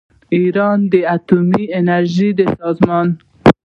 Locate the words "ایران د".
0.35-0.93